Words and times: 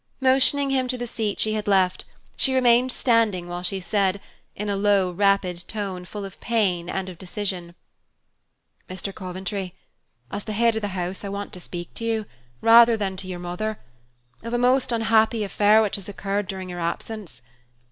Motioning 0.19 0.71
him 0.71 0.87
to 0.87 0.97
the 0.97 1.05
seat 1.05 1.39
she 1.39 1.53
had 1.53 1.67
left, 1.67 2.05
she 2.35 2.55
remained 2.55 2.91
standing 2.91 3.47
while 3.47 3.61
she 3.61 3.79
said, 3.79 4.19
in 4.55 4.67
a 4.67 4.75
low, 4.75 5.11
rapid 5.11 5.63
tone 5.67 6.05
full 6.05 6.25
of 6.25 6.39
pain 6.39 6.89
and 6.89 7.07
of 7.07 7.19
decision: 7.19 7.75
"Mr. 8.89 9.13
Coventry, 9.13 9.75
as 10.31 10.45
the 10.45 10.53
head 10.53 10.75
of 10.75 10.81
the 10.81 10.87
house 10.97 11.23
I 11.23 11.29
want 11.29 11.53
to 11.53 11.59
speak 11.59 11.93
to 11.93 12.03
you, 12.03 12.25
rather 12.61 12.97
than 12.97 13.15
to 13.17 13.27
your 13.27 13.37
mother, 13.37 13.79
of 14.41 14.55
a 14.55 14.57
most 14.57 14.91
unhappy 14.91 15.43
affair 15.43 15.83
which 15.83 15.97
has 15.97 16.09
occurred 16.09 16.47
during 16.47 16.67
your 16.67 16.79
absence. 16.81 17.43